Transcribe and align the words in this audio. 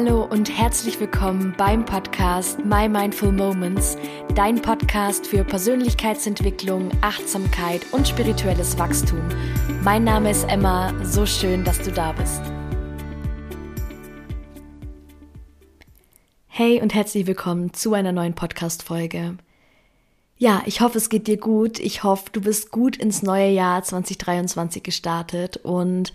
Hallo 0.00 0.22
und 0.22 0.48
herzlich 0.56 1.00
willkommen 1.00 1.52
beim 1.58 1.84
Podcast 1.84 2.64
My 2.64 2.88
Mindful 2.88 3.32
Moments, 3.32 3.98
dein 4.36 4.62
Podcast 4.62 5.26
für 5.26 5.42
Persönlichkeitsentwicklung, 5.42 6.92
Achtsamkeit 7.00 7.84
und 7.90 8.06
spirituelles 8.06 8.78
Wachstum. 8.78 9.20
Mein 9.82 10.04
Name 10.04 10.30
ist 10.30 10.44
Emma, 10.48 10.94
so 11.04 11.26
schön, 11.26 11.64
dass 11.64 11.82
du 11.82 11.90
da 11.90 12.12
bist. 12.12 12.40
Hey 16.46 16.80
und 16.80 16.94
herzlich 16.94 17.26
willkommen 17.26 17.74
zu 17.74 17.92
einer 17.92 18.12
neuen 18.12 18.34
Podcast-Folge. 18.34 19.36
Ja, 20.36 20.62
ich 20.66 20.80
hoffe, 20.80 20.98
es 20.98 21.08
geht 21.08 21.26
dir 21.26 21.38
gut. 21.38 21.80
Ich 21.80 22.04
hoffe, 22.04 22.30
du 22.30 22.40
bist 22.40 22.70
gut 22.70 22.96
ins 22.96 23.24
neue 23.24 23.50
Jahr 23.50 23.82
2023 23.82 24.80
gestartet 24.80 25.56
und 25.56 26.12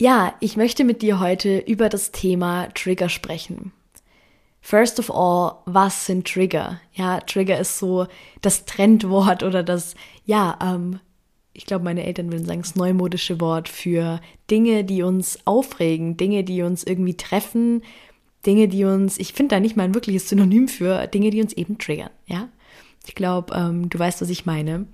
ja, 0.00 0.34
ich 0.40 0.56
möchte 0.56 0.84
mit 0.84 1.02
dir 1.02 1.20
heute 1.20 1.58
über 1.58 1.88
das 1.88 2.12
Thema 2.12 2.68
Trigger 2.74 3.08
sprechen. 3.08 3.72
First 4.60 4.98
of 4.98 5.10
all, 5.10 5.58
was 5.64 6.06
sind 6.06 6.26
Trigger? 6.26 6.80
Ja, 6.92 7.20
Trigger 7.20 7.58
ist 7.58 7.78
so 7.78 8.06
das 8.42 8.64
Trendwort 8.64 9.42
oder 9.42 9.62
das, 9.62 9.94
ja, 10.24 10.58
ähm, 10.60 10.98
ich 11.52 11.66
glaube, 11.66 11.84
meine 11.84 12.04
Eltern 12.04 12.30
würden 12.30 12.44
sagen, 12.44 12.62
das 12.62 12.74
neumodische 12.74 13.40
Wort 13.40 13.68
für 13.68 14.20
Dinge, 14.50 14.84
die 14.84 15.02
uns 15.02 15.38
aufregen, 15.46 16.16
Dinge, 16.16 16.44
die 16.44 16.62
uns 16.62 16.84
irgendwie 16.84 17.16
treffen, 17.16 17.82
Dinge, 18.44 18.68
die 18.68 18.84
uns, 18.84 19.18
ich 19.18 19.32
finde 19.32 19.54
da 19.54 19.60
nicht 19.60 19.76
mal 19.76 19.84
ein 19.84 19.94
wirkliches 19.94 20.28
Synonym 20.28 20.68
für, 20.68 21.06
Dinge, 21.06 21.30
die 21.30 21.40
uns 21.40 21.52
eben 21.52 21.78
triggern, 21.78 22.10
ja. 22.26 22.48
Ich 23.06 23.14
glaube, 23.14 23.54
ähm, 23.54 23.88
du 23.88 23.98
weißt, 23.98 24.20
was 24.20 24.30
ich 24.30 24.46
meine. 24.46 24.86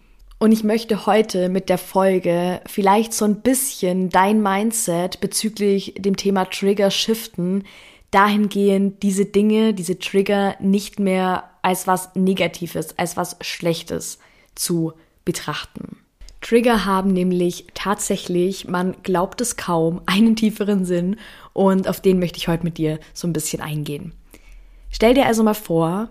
Und 0.43 0.51
ich 0.51 0.65
möchte 0.65 1.07
heute 1.07 1.49
mit 1.49 1.69
der 1.69 1.79
Folge 1.79 2.63
vielleicht 2.67 3.13
so 3.13 3.25
ein 3.25 3.43
bisschen 3.43 4.09
dein 4.09 4.43
Mindset 4.43 5.21
bezüglich 5.21 5.95
dem 5.97 6.17
Thema 6.17 6.47
Trigger 6.47 6.91
shiften, 6.91 7.63
dahingehend 8.11 9.05
diese 9.05 9.25
Dinge, 9.25 9.73
diese 9.73 10.01
Trigger 10.01 10.57
nicht 10.59 10.99
mehr 10.99 11.45
als 11.63 11.87
was 11.87 12.17
Negatives, 12.17 12.99
als 12.99 13.17
was 13.17 13.37
Schlechtes 13.41 14.19
zu 14.57 14.95
betrachten. 15.25 15.99
Trigger 16.41 16.87
haben 16.87 17.13
nämlich 17.13 17.69
tatsächlich, 17.75 18.67
man 18.67 18.97
glaubt 19.05 19.41
es 19.41 19.57
kaum, 19.57 20.01
einen 20.07 20.35
tieferen 20.35 20.85
Sinn 20.85 21.19
und 21.53 21.87
auf 21.87 22.01
den 22.01 22.19
möchte 22.19 22.39
ich 22.39 22.49
heute 22.49 22.65
mit 22.65 22.79
dir 22.79 22.99
so 23.15 23.29
ein 23.29 23.33
bisschen 23.33 23.63
eingehen. 23.63 24.13
Stell 24.91 25.15
dir 25.15 25.27
also 25.27 25.45
mal 25.45 25.55
vor, 25.55 26.09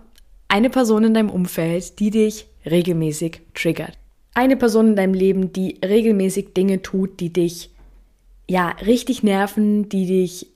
eine 0.48 0.70
Person 0.70 1.04
in 1.04 1.14
deinem 1.14 1.30
Umfeld, 1.30 2.00
die 2.00 2.12
dich 2.12 2.45
regelmäßig 2.66 3.42
triggert 3.54 3.98
eine 4.34 4.56
Person 4.56 4.90
in 4.90 4.96
deinem 4.96 5.14
Leben, 5.14 5.54
die 5.54 5.80
regelmäßig 5.84 6.54
Dinge 6.54 6.82
tut, 6.82 7.20
die 7.20 7.34
dich 7.34 7.70
ja 8.48 8.70
richtig 8.86 9.23
nerven, 9.23 9.90
die 9.90 10.06
dich 10.06 10.48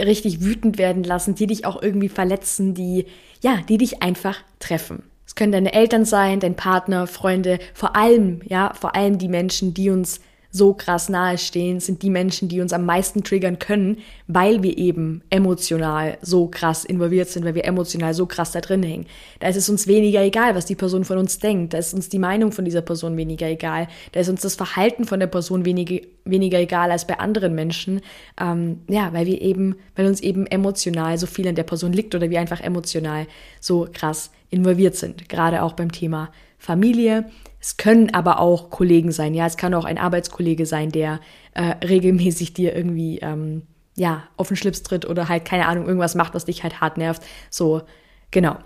richtig 0.00 0.42
wütend 0.42 0.78
werden 0.78 1.04
lassen, 1.04 1.34
die 1.34 1.46
dich 1.46 1.66
auch 1.66 1.82
irgendwie 1.82 2.08
verletzen, 2.08 2.74
die 2.74 3.06
ja, 3.42 3.58
die 3.68 3.78
dich 3.78 4.02
einfach 4.02 4.38
treffen. 4.58 5.04
Es 5.26 5.34
können 5.34 5.52
deine 5.52 5.72
Eltern 5.72 6.04
sein, 6.04 6.40
dein 6.40 6.56
Partner, 6.56 7.06
Freunde, 7.06 7.58
vor 7.72 7.96
allem, 7.96 8.40
ja, 8.46 8.72
vor 8.74 8.96
allem 8.96 9.18
die 9.18 9.28
Menschen, 9.28 9.74
die 9.74 9.90
uns 9.90 10.20
so 10.50 10.74
krass 10.74 11.08
nahestehen, 11.08 11.78
sind 11.78 12.02
die 12.02 12.10
Menschen, 12.10 12.48
die 12.48 12.60
uns 12.60 12.72
am 12.72 12.84
meisten 12.84 13.22
triggern 13.22 13.58
können, 13.58 13.98
weil 14.26 14.62
wir 14.62 14.76
eben 14.78 15.22
emotional 15.30 16.18
so 16.22 16.48
krass 16.48 16.84
involviert 16.84 17.28
sind, 17.28 17.44
weil 17.44 17.54
wir 17.54 17.64
emotional 17.64 18.14
so 18.14 18.26
krass 18.26 18.50
da 18.50 18.60
drin 18.60 18.82
hängen. 18.82 19.06
Da 19.38 19.48
ist 19.48 19.56
es 19.56 19.68
uns 19.68 19.86
weniger 19.86 20.22
egal, 20.22 20.54
was 20.56 20.66
die 20.66 20.74
Person 20.74 21.04
von 21.04 21.18
uns 21.18 21.38
denkt. 21.38 21.72
Da 21.72 21.78
ist 21.78 21.94
uns 21.94 22.08
die 22.08 22.18
Meinung 22.18 22.50
von 22.50 22.64
dieser 22.64 22.82
Person 22.82 23.16
weniger 23.16 23.48
egal. 23.48 23.86
Da 24.12 24.20
ist 24.20 24.28
uns 24.28 24.42
das 24.42 24.56
Verhalten 24.56 25.04
von 25.04 25.20
der 25.20 25.28
Person 25.28 25.64
weniger, 25.64 26.04
weniger 26.24 26.58
egal 26.58 26.90
als 26.90 27.06
bei 27.06 27.18
anderen 27.18 27.54
Menschen. 27.54 28.00
Ähm, 28.40 28.80
ja, 28.88 29.12
weil 29.12 29.26
wir 29.26 29.40
eben, 29.40 29.76
weil 29.94 30.06
uns 30.06 30.20
eben 30.20 30.46
emotional 30.46 31.16
so 31.16 31.26
viel 31.26 31.46
an 31.46 31.54
der 31.54 31.62
Person 31.62 31.92
liegt 31.92 32.14
oder 32.14 32.28
wir 32.28 32.40
einfach 32.40 32.60
emotional 32.60 33.26
so 33.60 33.88
krass 33.92 34.30
involviert 34.50 34.96
sind. 34.96 35.28
Gerade 35.28 35.62
auch 35.62 35.72
beim 35.72 35.92
Thema 35.92 36.30
Familie, 36.58 37.30
es 37.60 37.76
können 37.76 38.14
aber 38.14 38.40
auch 38.40 38.70
Kollegen 38.70 39.12
sein, 39.12 39.34
ja, 39.34 39.46
es 39.46 39.56
kann 39.56 39.74
auch 39.74 39.84
ein 39.84 39.98
Arbeitskollege 39.98 40.66
sein, 40.66 40.90
der 40.90 41.20
äh, 41.54 41.86
regelmäßig 41.86 42.54
dir 42.54 42.74
irgendwie 42.74 43.18
ähm, 43.18 43.62
ja 43.96 44.24
auf 44.36 44.48
den 44.48 44.56
Schlips 44.56 44.82
tritt 44.82 45.06
oder 45.06 45.28
halt 45.28 45.44
keine 45.44 45.66
Ahnung 45.66 45.86
irgendwas 45.86 46.14
macht, 46.14 46.34
was 46.34 46.46
dich 46.46 46.62
halt 46.62 46.80
hart 46.80 46.96
nervt. 46.96 47.22
So 47.50 47.82
genau. 48.30 48.56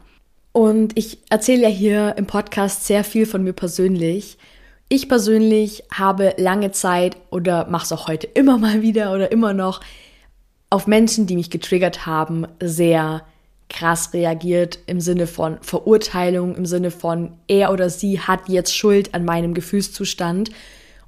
Und 0.53 0.97
ich 0.97 1.19
erzähle 1.31 1.63
ja 1.63 1.69
hier 1.69 2.15
im 2.17 2.27
Podcast 2.27 2.87
sehr 2.87 3.03
viel 3.03 3.27
von 3.27 3.43
mir 3.43 3.53
persönlich. 3.53 4.39
Ich 4.89 5.09
persönlich 5.09 5.83
habe 5.93 6.35
lange 6.37 6.71
Zeit 6.71 7.17
oder 7.31 7.67
mache 7.69 7.85
es 7.85 7.93
auch 7.93 8.07
heute 8.07 8.29
immer 8.29 8.59
mal 8.59 8.81
wieder 8.81 9.13
oder 9.13 9.33
immer 9.33 9.53
noch 9.53 9.81
auf 10.71 10.87
Menschen, 10.87 11.27
die 11.27 11.35
mich 11.35 11.51
getriggert 11.51 12.07
haben, 12.07 12.47
sehr 12.61 13.25
krass 13.75 14.15
reagiert 14.15 14.79
im 14.87 15.01
Sinne 15.01 15.27
von 15.27 15.59
Verurteilung, 15.61 16.55
im 16.55 16.65
Sinne 16.65 16.93
von 16.93 17.33
er 17.49 17.73
oder 17.73 17.91
sie 17.91 18.21
hat 18.21 18.49
jetzt 18.49 18.75
Schuld 18.75 19.15
an 19.15 19.25
meinem 19.25 19.53
Gefühlszustand. 19.53 20.51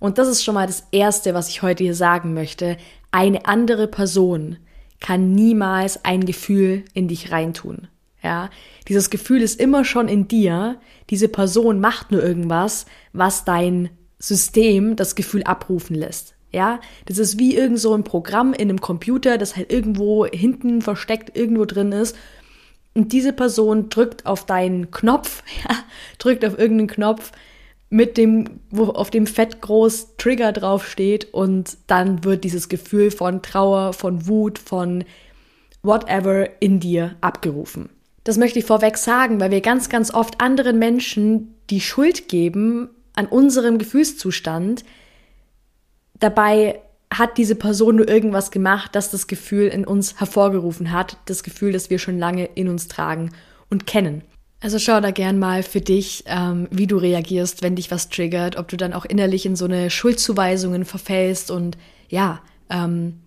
Und 0.01 0.19
das 0.19 0.27
ist 0.27 0.45
schon 0.45 0.55
mal 0.55 0.67
das 0.67 0.85
Erste, 0.91 1.33
was 1.33 1.49
ich 1.49 1.63
heute 1.63 1.85
hier 1.85 1.95
sagen 1.95 2.35
möchte. 2.35 2.77
Eine 3.13 3.47
andere 3.47 3.87
Person 3.87 4.57
kann 5.01 5.33
niemals 5.33 6.05
ein 6.05 6.27
Gefühl 6.27 6.85
in 6.93 7.07
dich 7.07 7.31
reintun. 7.31 7.87
Ja, 8.21 8.51
dieses 8.89 9.11
Gefühl 9.11 9.43
ist 9.43 9.61
immer 9.61 9.85
schon 9.85 10.09
in 10.09 10.27
dir. 10.27 10.81
Diese 11.11 11.29
Person 11.29 11.79
macht 11.79 12.11
nur 12.11 12.23
irgendwas, 12.23 12.87
was 13.13 13.45
dein 13.45 13.91
System 14.19 14.97
das 14.97 15.15
Gefühl 15.15 15.45
abrufen 15.45 15.95
lässt. 15.95 16.35
Ja, 16.51 16.81
das 17.05 17.19
ist 17.19 17.39
wie 17.39 17.55
irgend 17.55 17.79
so 17.79 17.95
ein 17.95 18.03
Programm 18.03 18.55
in 18.55 18.71
einem 18.71 18.81
Computer, 18.81 19.39
das 19.39 19.57
halt 19.57 19.73
irgendwo 19.73 20.27
hinten 20.27 20.83
versteckt 20.83 21.37
irgendwo 21.37 21.65
drin 21.65 21.93
ist 21.93 22.17
und 22.97 23.13
diese 23.13 23.33
Person 23.33 23.91
drückt 23.91 24.25
auf 24.25 24.47
deinen 24.47 24.91
Knopf, 24.91 25.43
ja, 25.69 25.77
drückt 26.19 26.45
auf 26.45 26.59
irgendeinen 26.59 26.89
Knopf 26.89 27.33
mit 27.89 28.17
dem, 28.17 28.61
wo 28.71 28.87
auf 28.87 29.11
dem 29.11 29.27
fett 29.27 29.61
groß 29.61 30.17
Trigger 30.17 30.53
draufsteht 30.53 31.33
und 31.33 31.77
dann 31.87 32.25
wird 32.25 32.43
dieses 32.43 32.69
Gefühl 32.69 33.11
von 33.11 33.43
Trauer, 33.43 33.93
von 33.93 34.27
Wut, 34.27 34.59
von 34.59 35.05
whatever 35.83 36.49
in 36.61 36.81
dir 36.81 37.15
abgerufen. 37.21 37.91
Das 38.25 38.39
möchte 38.39 38.59
ich 38.59 38.65
vorweg 38.65 38.97
sagen, 38.97 39.39
weil 39.39 39.53
wir 39.53 39.61
ganz, 39.61 39.89
ganz 39.89 40.13
oft 40.13 40.41
anderen 40.41 40.81
Menschen 40.81 41.55
die 41.71 41.81
Schuld 41.81 42.29
geben 42.29 42.89
an 43.15 43.27
unserem 43.27 43.79
Gefühlszustand. 43.79 44.85
Dabei 46.19 46.81
hat 47.13 47.39
diese 47.39 47.55
Person 47.55 47.97
nur 47.97 48.09
irgendwas 48.09 48.51
gemacht, 48.51 48.95
das 48.95 49.11
das 49.11 49.27
Gefühl 49.27 49.69
in 49.69 49.87
uns 49.87 50.19
hervorgerufen 50.19 50.91
hat, 50.91 51.19
das 51.27 51.43
Gefühl, 51.43 51.73
das 51.73 51.91
wir 51.91 51.99
schon 51.99 52.19
lange 52.19 52.47
in 52.55 52.69
uns 52.69 52.89
tragen 52.89 53.33
und 53.71 53.87
kennen. 53.87 54.23
Also 54.61 54.79
schau 54.79 55.01
da 55.01 55.11
gern 55.11 55.39
mal 55.39 55.63
für 55.63 55.81
dich, 55.81 56.25
ähm, 56.27 56.67
wie 56.71 56.87
du 56.87 56.97
reagierst, 56.97 57.63
wenn 57.63 57.77
dich 57.77 57.91
was 57.91 58.09
triggert, 58.09 58.57
ob 58.57 58.69
du 58.69 58.77
dann 58.77 58.95
auch 58.95 59.05
innerlich 59.05 59.47
in 59.47 59.55
so 59.55 59.67
eine 59.67 59.91
Schuldzuweisungen 59.91 60.85
verfällst 60.85 61.51
und 61.51 61.77
ja, 62.09 62.41
ähm, 62.71 63.21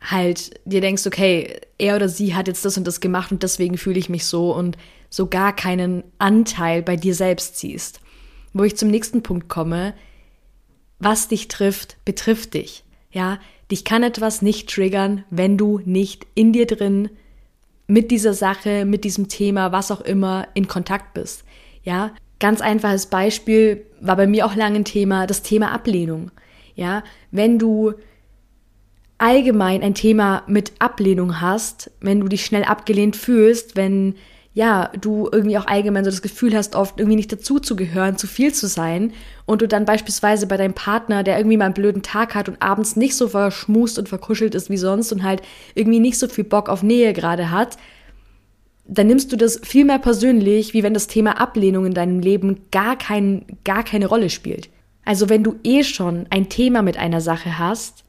halt 0.00 0.60
dir 0.64 0.80
denkst, 0.80 1.06
okay, 1.06 1.60
er 1.78 1.96
oder 1.96 2.08
sie 2.08 2.34
hat 2.34 2.48
jetzt 2.48 2.64
das 2.64 2.76
und 2.76 2.86
das 2.86 3.00
gemacht 3.00 3.32
und 3.32 3.42
deswegen 3.42 3.78
fühle 3.78 3.98
ich 3.98 4.08
mich 4.08 4.26
so 4.26 4.54
und 4.54 4.76
so 5.10 5.26
gar 5.26 5.54
keinen 5.54 6.02
Anteil 6.18 6.82
bei 6.82 6.96
dir 6.96 7.14
selbst 7.14 7.56
ziehst. 7.56 8.00
Wo 8.52 8.64
ich 8.64 8.76
zum 8.76 8.90
nächsten 8.90 9.22
Punkt 9.22 9.48
komme, 9.48 9.94
was 10.98 11.28
dich 11.28 11.48
trifft, 11.48 11.96
betrifft 12.04 12.54
dich. 12.54 12.84
Ja, 13.14 13.38
dich 13.70 13.84
kann 13.84 14.02
etwas 14.02 14.42
nicht 14.42 14.68
triggern, 14.68 15.24
wenn 15.30 15.56
du 15.56 15.80
nicht 15.84 16.26
in 16.34 16.52
dir 16.52 16.66
drin 16.66 17.08
mit 17.86 18.10
dieser 18.10 18.34
Sache, 18.34 18.84
mit 18.84 19.04
diesem 19.04 19.28
Thema, 19.28 19.70
was 19.70 19.92
auch 19.92 20.00
immer, 20.00 20.48
in 20.54 20.66
Kontakt 20.66 21.14
bist. 21.14 21.44
Ja, 21.84 22.10
ganz 22.40 22.60
einfaches 22.60 23.06
Beispiel 23.06 23.86
war 24.00 24.16
bei 24.16 24.26
mir 24.26 24.44
auch 24.44 24.56
lange 24.56 24.80
ein 24.80 24.84
Thema, 24.84 25.28
das 25.28 25.42
Thema 25.42 25.70
Ablehnung. 25.70 26.32
Ja, 26.74 27.04
wenn 27.30 27.60
du 27.60 27.94
allgemein 29.18 29.82
ein 29.82 29.94
Thema 29.94 30.42
mit 30.48 30.72
Ablehnung 30.80 31.40
hast, 31.40 31.92
wenn 32.00 32.18
du 32.18 32.26
dich 32.26 32.44
schnell 32.44 32.64
abgelehnt 32.64 33.14
fühlst, 33.14 33.76
wenn 33.76 34.16
ja, 34.54 34.92
du 35.00 35.28
irgendwie 35.30 35.58
auch 35.58 35.66
allgemein 35.66 36.04
so 36.04 36.10
das 36.10 36.22
Gefühl 36.22 36.56
hast, 36.56 36.76
oft 36.76 37.00
irgendwie 37.00 37.16
nicht 37.16 37.32
dazuzugehören, 37.32 38.16
zu 38.16 38.28
viel 38.28 38.54
zu 38.54 38.68
sein 38.68 39.12
und 39.46 39.62
du 39.62 39.68
dann 39.68 39.84
beispielsweise 39.84 40.46
bei 40.46 40.56
deinem 40.56 40.74
Partner, 40.74 41.24
der 41.24 41.36
irgendwie 41.36 41.56
mal 41.56 41.64
einen 41.66 41.74
blöden 41.74 42.02
Tag 42.02 42.36
hat 42.36 42.48
und 42.48 42.62
abends 42.62 42.94
nicht 42.94 43.16
so 43.16 43.28
verschmust 43.28 43.98
und 43.98 44.08
verkuschelt 44.08 44.54
ist 44.54 44.70
wie 44.70 44.76
sonst 44.76 45.12
und 45.12 45.24
halt 45.24 45.42
irgendwie 45.74 45.98
nicht 45.98 46.18
so 46.20 46.28
viel 46.28 46.44
Bock 46.44 46.68
auf 46.68 46.84
Nähe 46.84 47.12
gerade 47.12 47.50
hat, 47.50 47.76
dann 48.86 49.08
nimmst 49.08 49.32
du 49.32 49.36
das 49.36 49.60
viel 49.64 49.84
mehr 49.84 49.98
persönlich, 49.98 50.72
wie 50.72 50.84
wenn 50.84 50.94
das 50.94 51.08
Thema 51.08 51.40
Ablehnung 51.40 51.86
in 51.86 51.94
deinem 51.94 52.20
Leben 52.20 52.60
gar, 52.70 52.96
kein, 52.96 53.44
gar 53.64 53.82
keine 53.82 54.06
Rolle 54.06 54.30
spielt. 54.30 54.68
Also 55.04 55.28
wenn 55.28 55.42
du 55.42 55.56
eh 55.64 55.82
schon 55.82 56.26
ein 56.30 56.48
Thema 56.48 56.82
mit 56.82 56.96
einer 56.96 57.20
Sache 57.20 57.58
hast 57.58 58.04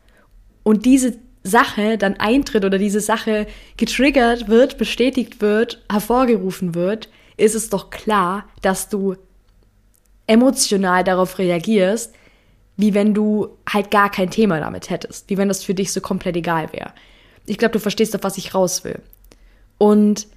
und 0.62 0.86
diese 0.86 1.18
Sache 1.46 1.98
dann 1.98 2.16
eintritt 2.20 2.66
oder 2.66 2.78
diese 2.78 3.00
Sache 3.00 3.48
getriggert 3.78 4.48
wird, 4.48 4.78
bestätigt 4.78 5.42
wird, 5.42 5.84
hervorgerufen 5.90 6.76
wird, 6.76 7.10
ist 7.38 7.56
es 7.56 7.70
doch 7.70 7.92
klar, 7.92 8.46
dass 8.62 8.90
du 8.90 9.16
emotional 10.28 11.04
darauf 11.04 11.38
reagierst, 11.38 12.14
wie 12.78 12.94
wenn 12.94 13.14
du 13.14 13.50
halt 13.70 13.92
gar 13.92 14.10
kein 14.10 14.32
Thema 14.32 14.60
damit 14.60 14.90
hättest, 14.90 15.30
wie 15.30 15.38
wenn 15.38 15.48
das 15.48 15.64
für 15.64 15.74
dich 15.74 15.94
so 15.94 16.02
komplett 16.02 16.36
egal 16.36 16.74
wäre. 16.74 16.92
Ich 17.46 17.58
glaube, 17.58 17.74
du 17.74 17.80
verstehst, 17.80 18.16
auf 18.16 18.24
was 18.24 18.38
ich 18.38 18.56
raus 18.56 18.84
will. 18.84 19.00
Und 19.78 20.28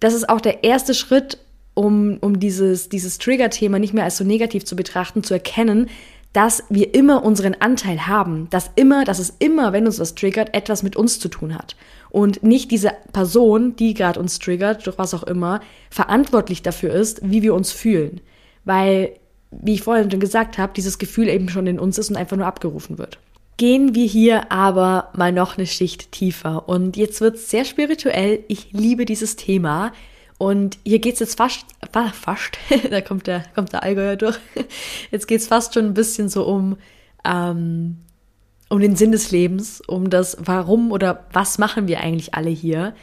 das 0.00 0.14
ist 0.14 0.28
auch 0.28 0.40
der 0.40 0.64
erste 0.64 0.94
Schritt, 0.94 1.38
um, 1.74 2.18
um 2.20 2.40
dieses, 2.40 2.88
dieses 2.88 3.18
Trigger-Thema 3.18 3.78
nicht 3.78 3.94
mehr 3.94 4.04
als 4.04 4.16
so 4.16 4.24
negativ 4.24 4.64
zu 4.64 4.76
betrachten, 4.76 5.22
zu 5.22 5.34
erkennen, 5.34 5.88
dass 6.32 6.62
wir 6.68 6.94
immer 6.94 7.24
unseren 7.24 7.54
Anteil 7.54 8.06
haben, 8.06 8.48
dass 8.50 8.70
immer, 8.76 9.04
dass 9.04 9.18
es 9.18 9.34
immer, 9.38 9.72
wenn 9.72 9.86
uns 9.86 9.98
was 9.98 10.14
triggert, 10.14 10.54
etwas 10.54 10.82
mit 10.82 10.94
uns 10.94 11.18
zu 11.18 11.28
tun 11.28 11.54
hat. 11.54 11.74
Und 12.10 12.42
nicht 12.42 12.70
diese 12.70 12.92
Person, 13.12 13.76
die 13.76 13.94
gerade 13.94 14.20
uns 14.20 14.38
triggert, 14.38 14.86
durch 14.86 14.98
was 14.98 15.14
auch 15.14 15.22
immer, 15.22 15.60
verantwortlich 15.90 16.62
dafür 16.62 16.92
ist, 16.92 17.20
wie 17.22 17.42
wir 17.42 17.54
uns 17.54 17.72
fühlen. 17.72 18.20
Weil, 18.64 19.14
wie 19.50 19.74
ich 19.74 19.82
vorhin 19.82 20.10
schon 20.10 20.20
gesagt 20.20 20.58
habe, 20.58 20.72
dieses 20.76 20.98
Gefühl 20.98 21.28
eben 21.28 21.48
schon 21.48 21.66
in 21.66 21.78
uns 21.78 21.98
ist 21.98 22.10
und 22.10 22.16
einfach 22.16 22.36
nur 22.36 22.46
abgerufen 22.46 22.98
wird. 22.98 23.18
Gehen 23.56 23.94
wir 23.94 24.06
hier 24.06 24.52
aber 24.52 25.10
mal 25.16 25.32
noch 25.32 25.58
eine 25.58 25.66
Schicht 25.66 26.12
tiefer. 26.12 26.68
Und 26.68 26.96
jetzt 26.96 27.20
wird 27.20 27.36
es 27.36 27.50
sehr 27.50 27.64
spirituell. 27.64 28.44
Ich 28.48 28.72
liebe 28.72 29.04
dieses 29.04 29.36
Thema. 29.36 29.92
Und 30.38 30.78
hier 30.84 31.00
geht 31.00 31.14
es 31.14 31.20
jetzt 31.20 31.36
fast, 31.36 31.66
fast, 32.12 32.58
da 32.90 33.00
kommt 33.00 33.26
der, 33.26 33.44
kommt 33.54 33.72
der 33.72 33.82
Allgäuer 33.82 34.16
durch. 34.16 34.38
Jetzt 35.10 35.26
geht 35.26 35.40
es 35.40 35.48
fast 35.48 35.74
schon 35.74 35.86
ein 35.86 35.94
bisschen 35.94 36.28
so 36.28 36.44
um, 36.44 36.78
ähm, 37.24 37.98
um 38.68 38.80
den 38.80 38.94
Sinn 38.94 39.10
des 39.10 39.32
Lebens, 39.32 39.80
um 39.80 40.10
das 40.10 40.36
Warum 40.40 40.92
oder 40.92 41.26
was 41.32 41.58
machen 41.58 41.88
wir 41.88 42.00
eigentlich 42.00 42.34
alle 42.34 42.50
hier? 42.50 42.94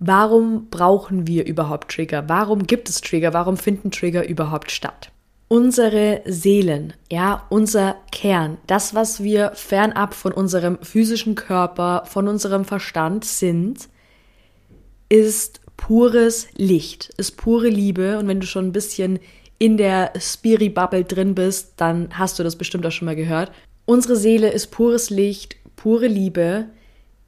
Warum 0.00 0.68
brauchen 0.68 1.26
wir 1.26 1.46
überhaupt 1.46 1.92
Trigger? 1.92 2.28
Warum 2.28 2.66
gibt 2.66 2.88
es 2.88 3.00
Trigger? 3.00 3.32
Warum 3.32 3.56
finden 3.56 3.92
Trigger 3.92 4.28
überhaupt 4.28 4.72
statt? 4.72 5.12
Unsere 5.48 6.22
Seelen, 6.26 6.92
ja, 7.10 7.46
unser 7.50 7.94
Kern, 8.10 8.58
das, 8.66 8.96
was 8.96 9.22
wir 9.22 9.52
fernab 9.54 10.12
von 10.12 10.32
unserem 10.32 10.78
physischen 10.82 11.36
Körper, 11.36 12.02
von 12.06 12.26
unserem 12.26 12.64
Verstand 12.64 13.24
sind, 13.24 13.88
ist 15.08 15.60
pures 15.86 16.48
Licht, 16.56 17.14
ist 17.16 17.36
pure 17.36 17.68
Liebe. 17.68 18.18
Und 18.18 18.26
wenn 18.26 18.40
du 18.40 18.46
schon 18.46 18.66
ein 18.66 18.72
bisschen 18.72 19.20
in 19.58 19.76
der 19.76 20.12
Spiri-Bubble 20.18 21.04
drin 21.04 21.36
bist, 21.36 21.74
dann 21.76 22.08
hast 22.10 22.40
du 22.40 22.42
das 22.42 22.56
bestimmt 22.56 22.84
auch 22.86 22.90
schon 22.90 23.06
mal 23.06 23.14
gehört. 23.14 23.52
Unsere 23.84 24.16
Seele 24.16 24.50
ist 24.50 24.72
pures 24.72 25.10
Licht, 25.10 25.54
pure 25.76 26.08
Liebe. 26.08 26.66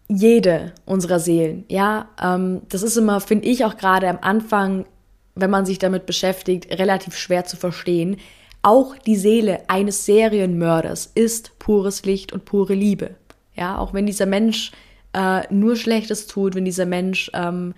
Jede 0.08 0.72
unserer 0.86 1.20
Seelen, 1.20 1.66
ja, 1.68 2.08
ähm, 2.20 2.62
das 2.70 2.82
ist 2.82 2.96
immer, 2.96 3.20
finde 3.20 3.46
ich 3.46 3.64
auch 3.64 3.76
gerade 3.76 4.08
am 4.08 4.18
Anfang, 4.22 4.86
wenn 5.34 5.50
man 5.50 5.66
sich 5.66 5.78
damit 5.78 6.06
beschäftigt, 6.06 6.78
relativ 6.78 7.14
schwer 7.16 7.44
zu 7.44 7.56
verstehen. 7.58 8.16
Auch 8.62 8.96
die 8.96 9.16
Seele 9.16 9.60
eines 9.68 10.04
Serienmörders 10.06 11.12
ist 11.14 11.58
pures 11.60 12.04
Licht 12.06 12.32
und 12.32 12.46
pure 12.46 12.74
Liebe. 12.74 13.10
Ja, 13.54 13.78
auch 13.78 13.92
wenn 13.94 14.06
dieser 14.06 14.26
Mensch 14.26 14.72
äh, 15.12 15.42
nur 15.52 15.76
Schlechtes 15.76 16.26
tut, 16.26 16.54
wenn 16.54 16.64
dieser 16.64 16.86
Mensch 16.86 17.30
ähm, 17.34 17.74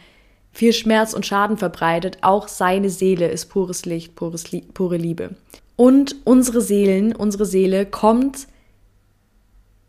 viel 0.52 0.72
Schmerz 0.72 1.14
und 1.14 1.26
Schaden 1.26 1.56
verbreitet, 1.56 2.18
auch 2.22 2.48
seine 2.48 2.90
Seele 2.90 3.28
ist 3.28 3.46
pures 3.46 3.84
Licht, 3.84 4.14
pures, 4.14 4.44
pure 4.74 4.96
Liebe. 4.96 5.36
Und 5.76 6.16
unsere 6.24 6.60
Seelen, 6.60 7.14
unsere 7.14 7.46
Seele 7.46 7.86
kommt 7.86 8.48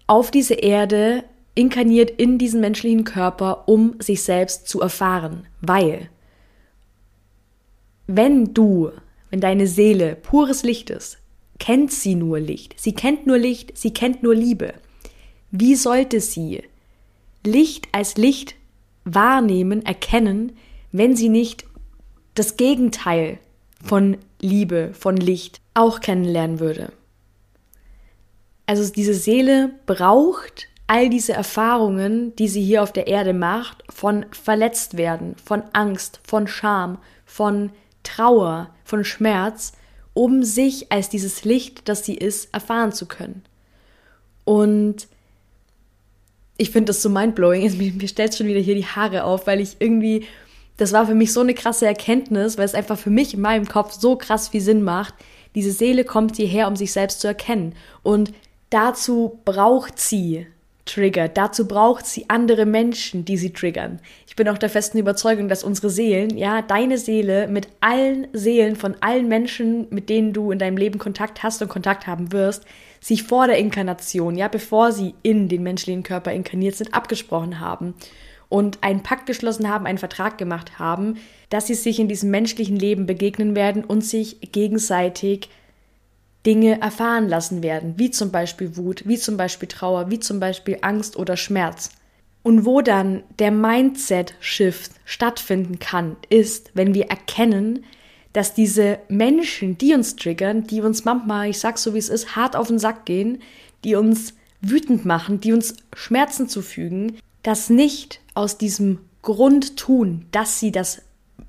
auf 0.08 0.32
diese 0.32 0.54
Erde, 0.54 1.24
inkarniert 1.56 2.12
in 2.12 2.38
diesen 2.38 2.62
menschlichen 2.62 3.04
Körper, 3.04 3.68
um 3.68 3.96
sich 4.00 4.24
selbst 4.24 4.68
zu 4.68 4.82
erfahren. 4.82 5.48
Weil, 5.62 6.10
wenn 8.08 8.54
du, 8.54 8.92
wenn 9.30 9.42
deine 9.42 9.68
Seele 9.68 10.16
pures 10.16 10.64
Licht 10.64 10.90
ist, 10.90 11.18
kennt 11.60 11.92
sie 11.92 12.16
nur 12.16 12.40
Licht. 12.40 12.76
Sie 12.78 12.94
kennt 12.94 13.28
nur 13.28 13.38
Licht, 13.38 13.78
sie 13.78 13.94
kennt 13.94 14.24
nur 14.24 14.36
Liebe. 14.36 14.74
Wie 15.52 15.76
sollte 15.76 16.20
sie 16.22 16.64
Licht 17.46 17.88
als 17.92 18.16
Licht 18.18 18.56
wahrnehmen, 19.06 19.86
erkennen, 19.86 20.54
wenn 20.92 21.16
sie 21.16 21.30
nicht 21.30 21.66
das 22.36 22.58
Gegenteil 22.58 23.40
von 23.84 24.18
Liebe, 24.40 24.92
von 24.94 25.18
Licht 25.18 25.62
auch 25.74 26.00
kennenlernen 26.00 26.60
würde. 26.60 26.92
Also 28.66 28.92
diese 28.92 29.14
Seele 29.14 29.72
braucht 29.86 30.68
all 30.88 31.10
diese 31.10 31.34
Erfahrungen, 31.34 32.36
die 32.36 32.48
sie 32.48 32.64
hier 32.64 32.84
auf 32.84 32.92
der 32.92 33.08
Erde 33.08 33.34
macht, 33.34 33.84
von 33.90 34.26
verletzt 34.32 34.98
werden, 34.98 35.36
von 35.44 35.64
Angst, 35.74 36.20
von 36.28 36.48
Scham, 36.48 36.98
von 37.26 37.72
Trauer, 38.04 38.70
von 38.84 39.06
Schmerz, 39.06 39.74
um 40.14 40.44
sich 40.44 40.92
als 40.92 41.10
dieses 41.10 41.46
Licht, 41.46 41.88
das 41.88 42.06
sie 42.06 42.16
ist, 42.16 42.54
erfahren 42.54 42.92
zu 42.92 43.06
können. 43.06 43.44
Und 44.44 45.08
ich 46.62 46.70
finde 46.70 46.92
das 46.92 47.02
so 47.02 47.10
mindblowing. 47.10 47.76
Mir, 47.78 47.92
mir 47.92 48.08
stellt 48.08 48.36
schon 48.36 48.48
wieder 48.48 48.60
hier 48.60 48.76
die 48.76 48.86
Haare 48.86 49.24
auf, 49.24 49.48
weil 49.48 49.60
ich 49.60 49.78
irgendwie, 49.80 50.26
das 50.78 50.94
war 50.94 51.08
für 51.08 51.16
mich 51.16 51.34
so 51.34 51.42
eine 51.42 51.56
krasse 51.56 51.88
Erkenntnis, 51.88 52.58
weil 52.58 52.66
es 52.66 52.76
einfach 52.76 53.00
für 53.00 53.10
mich 53.10 53.34
in 53.34 53.42
meinem 53.42 53.68
Kopf 53.68 53.94
so 53.94 54.16
krass 54.16 54.50
viel 54.50 54.62
Sinn 54.62 54.84
macht. 54.84 55.16
Diese 55.56 55.72
Seele 55.72 56.04
kommt 56.04 56.38
hierher, 56.38 56.68
um 56.68 56.76
sich 56.76 56.92
selbst 56.92 57.20
zu 57.20 57.28
erkennen. 57.28 57.74
Und 58.04 58.32
dazu 58.70 59.40
braucht 59.44 60.00
sie 60.00 60.46
Trigger. 60.86 61.30
Dazu 61.30 61.68
braucht 61.68 62.06
sie 62.06 62.30
andere 62.30 62.66
Menschen, 62.66 63.26
die 63.26 63.38
sie 63.38 63.54
triggern. 63.54 64.00
Ich 64.28 64.36
bin 64.36 64.48
auch 64.48 64.58
der 64.58 64.70
festen 64.70 64.98
Überzeugung, 64.98 65.48
dass 65.48 65.64
unsere 65.64 65.90
Seelen, 65.90 66.38
ja, 66.38 66.62
deine 66.62 66.98
Seele 66.98 67.48
mit 67.48 67.70
allen 67.82 68.28
Seelen 68.34 68.76
von 68.76 68.96
allen 69.00 69.28
Menschen, 69.28 69.88
mit 69.90 70.10
denen 70.10 70.34
du 70.34 70.52
in 70.52 70.60
deinem 70.60 70.78
Leben 70.78 71.00
Kontakt 71.00 71.44
hast 71.44 71.62
und 71.62 71.70
Kontakt 71.70 72.08
haben 72.08 72.32
wirst, 72.32 72.66
sich 73.02 73.24
vor 73.24 73.48
der 73.48 73.58
Inkarnation, 73.58 74.36
ja, 74.38 74.48
bevor 74.48 74.92
sie 74.92 75.16
in 75.24 75.50
den 75.50 75.64
menschlichen 75.64 76.04
Körper 76.04 76.32
inkarniert 76.32 76.76
sind, 76.76 76.94
abgesprochen 76.94 77.60
haben 77.60 77.96
und 78.48 78.78
einen 78.82 79.02
Pakt 79.02 79.26
geschlossen 79.26 79.68
haben, 79.68 79.88
einen 79.88 79.98
Vertrag 79.98 80.38
gemacht 80.38 80.78
haben, 80.78 81.18
dass 81.50 81.68
sie 81.68 81.74
sich 81.74 82.00
in 82.00 82.08
diesem 82.08 82.30
menschlichen 82.30 82.78
Leben 82.78 83.08
begegnen 83.08 83.56
werden 83.56 83.84
und 83.84 84.02
sich 84.02 84.40
gegenseitig 84.52 85.50
Dinge 86.46 86.80
erfahren 86.82 87.28
lassen 87.28 87.64
werden, 87.64 87.96
wie 87.98 88.12
zum 88.12 88.32
Beispiel 88.32 88.78
Wut, 88.78 89.04
wie 89.06 89.18
zum 89.18 89.38
Beispiel 89.38 89.68
Trauer, 89.68 90.12
wie 90.12 90.20
zum 90.20 90.40
Beispiel 90.40 90.78
Angst 90.82 91.18
oder 91.18 91.38
Schmerz. 91.38 91.92
Und 92.44 92.66
wo 92.66 92.82
dann 92.82 93.24
der 93.38 93.52
Mindset-Shift 93.52 94.92
stattfinden 95.06 95.78
kann, 95.78 96.18
ist, 96.30 96.72
wenn 96.74 96.96
wir 96.96 97.06
erkennen, 97.06 97.86
dass 98.34 98.54
diese 98.54 99.00
Menschen, 99.10 99.78
die 99.78 99.94
uns 99.94 100.16
triggern, 100.16 100.66
die 100.66 100.82
uns 100.82 101.06
manchmal, 101.06 101.50
ich 101.50 101.60
sag's 101.60 101.84
so 101.84 101.94
wie 101.94 102.00
es 102.00 102.10
ist, 102.10 102.36
hart 102.36 102.56
auf 102.56 102.68
den 102.68 102.80
Sack 102.80 103.06
gehen, 103.06 103.42
die 103.84 103.96
uns 103.96 104.34
wütend 104.62 105.06
machen, 105.06 105.42
die 105.42 105.54
uns 105.54 105.76
Schmerzen 105.94 106.48
zufügen, 106.48 107.18
das 107.44 107.70
nicht 107.70 108.22
aus 108.34 108.58
diesem 108.58 109.00
Grund 109.22 109.78
tun, 109.78 110.26
dass 110.32 110.60
sie 110.60 110.72
das 110.72 111.02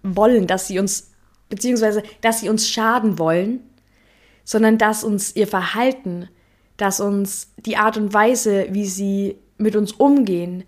wollen, 0.03 0.47
dass 0.47 0.67
sie 0.67 0.79
uns, 0.79 1.11
beziehungsweise, 1.49 2.03
dass 2.21 2.41
sie 2.41 2.49
uns 2.49 2.69
schaden 2.69 3.19
wollen, 3.19 3.61
sondern 4.45 4.79
dass 4.79 5.05
uns 5.05 5.37
ihr 5.37 5.47
Verhalten, 5.47 6.29
dass 6.77 7.01
uns 7.01 7.53
die 7.59 7.77
Art 7.77 7.97
und 7.97 8.13
Weise, 8.13 8.67
wie 8.71 8.87
sie 8.87 9.37
mit 9.59 9.77
uns 9.77 9.93
umgehen, 9.93 10.65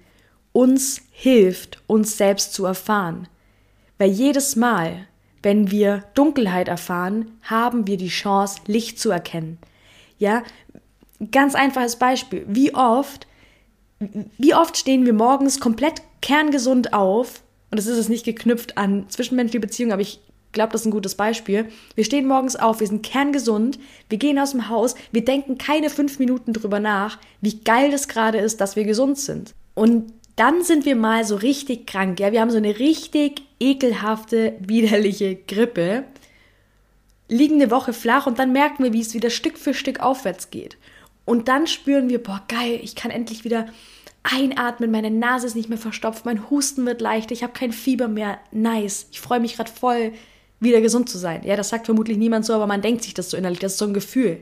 uns 0.53 1.01
hilft, 1.11 1.83
uns 1.89 2.17
selbst 2.17 2.53
zu 2.53 2.65
erfahren. 2.65 3.27
Weil 3.99 4.11
jedes 4.11 4.55
Mal, 4.55 5.09
wenn 5.45 5.71
wir 5.71 6.05
Dunkelheit 6.15 6.69
erfahren, 6.69 7.39
haben 7.43 7.87
wir 7.87 7.97
die 7.97 8.09
Chance, 8.09 8.61
Licht 8.67 8.99
zu 8.99 9.11
erkennen. 9.11 9.59
Ja, 10.19 10.43
ganz 11.31 11.55
einfaches 11.55 11.97
Beispiel. 11.97 12.45
Wie 12.49 12.75
oft, 12.75 13.27
wie 14.39 14.55
oft 14.55 14.77
stehen 14.77 15.05
wir 15.05 15.13
morgens 15.13 15.61
komplett 15.61 16.03
kerngesund 16.23 16.93
auf? 16.93 17.43
Und 17.71 17.79
das 17.79 17.87
ist 17.87 17.99
es 17.99 18.09
nicht 18.09 18.25
geknüpft 18.25 18.79
an 18.79 19.07
zwischenmenschliche 19.09 19.61
Beziehungen, 19.61 19.93
aber 19.93 20.03
ich 20.03 20.21
glaube, 20.53 20.73
das 20.73 20.83
ist 20.83 20.87
ein 20.87 20.93
gutes 20.93 21.17
Beispiel. 21.17 21.69
Wir 21.95 22.05
stehen 22.05 22.27
morgens 22.27 22.57
auf, 22.57 22.81
wir 22.81 22.87
sind 22.87 23.05
kerngesund, 23.05 23.79
wir 24.09 24.19
gehen 24.19 24.39
aus 24.39 24.53
dem 24.53 24.69
Haus, 24.69 24.95
wir 25.13 25.25
denken 25.25 25.59
keine 25.59 25.91
fünf 25.91 26.19
Minuten 26.19 26.53
drüber 26.53 26.81
nach, 26.81 27.19
wie 27.41 27.61
geil 27.61 27.91
das 27.91 28.09
gerade 28.09 28.39
ist, 28.39 28.61
dass 28.61 28.77
wir 28.77 28.85
gesund 28.85 29.19
sind. 29.19 29.55
Und 29.75 30.13
dann 30.37 30.65
sind 30.65 30.85
wir 30.85 30.97
mal 30.97 31.25
so 31.25 31.37
richtig 31.37 31.87
krank, 31.87 32.19
ja, 32.21 32.33
wir 32.33 32.41
haben 32.41 32.51
so 32.51 32.57
eine 32.57 32.79
richtig 32.79 33.43
ekelhafte, 33.61 34.55
widerliche 34.59 35.37
Grippe, 35.37 36.05
liegen 37.29 37.55
eine 37.55 37.71
Woche 37.71 37.93
flach 37.93 38.27
und 38.27 38.39
dann 38.39 38.53
merken 38.53 38.85
wir, 38.85 38.93
wie 38.93 39.01
es 39.01 39.15
wieder 39.15 39.31
Stück 39.31 39.59
für 39.59 39.75
Stück 39.75 40.01
aufwärts 40.01 40.51
geht. 40.51 40.77
Und 41.25 41.49
dann 41.49 41.67
spüren 41.67 42.09
wir, 42.09 42.23
boah, 42.23 42.43
geil, 42.49 42.81
ich 42.83 42.95
kann 42.95 43.11
endlich 43.11 43.45
wieder 43.45 43.67
einatmen, 44.25 44.91
meine 44.91 45.11
Nase 45.11 45.47
ist 45.47 45.57
nicht 45.57 45.69
mehr 45.69 45.79
verstopft, 45.79 46.25
mein 46.25 46.51
Husten 46.51 46.85
wird 46.87 47.01
leichter, 47.01 47.33
ich 47.33 47.43
habe 47.43 47.53
kein 47.53 47.73
Fieber 47.73 48.09
mehr, 48.09 48.39
nice, 48.51 49.07
ich 49.13 49.21
freue 49.21 49.41
mich 49.41 49.57
gerade 49.57 49.71
voll, 49.71 50.13
wieder 50.61 50.81
gesund 50.81 51.09
zu 51.09 51.19
sein. 51.19 51.43
Ja, 51.45 51.57
das 51.57 51.69
sagt 51.69 51.87
vermutlich 51.87 52.17
niemand 52.17 52.45
so, 52.45 52.55
aber 52.55 52.67
man 52.67 52.83
denkt 52.83 53.03
sich 53.03 53.15
das 53.15 53.31
so 53.31 53.37
innerlich, 53.37 53.59
das 53.59 53.73
ist 53.73 53.79
so 53.79 53.85
ein 53.85 53.95
Gefühl. 53.95 54.41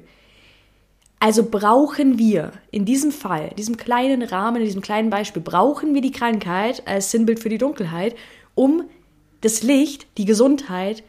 Also 1.23 1.49
brauchen 1.49 2.19
wir 2.19 2.51
in 2.73 2.85
diesem 2.85 3.13
Fall, 3.13 3.51
in 3.51 3.55
diesem 3.55 3.77
kleinen 3.77 4.25
Rahmen, 4.25 4.57
in 4.57 4.65
diesem 4.65 4.83
kleinen 4.83 5.09
Beispiel, 5.09 5.41
brauchen 5.41 5.95
wir 5.95 6.01
die 6.01 6.11
Krankheit 6.11 6.83
als 6.85 7.13
Sinnbild 7.13 7.39
für 7.39 7.49
die 7.49 7.59
Dunkelheit, 7.59 8.17
um 8.57 8.87
das 9.41 9.63
Licht, 9.63 10.09
die 10.19 10.25
Gesundheit 10.25 11.05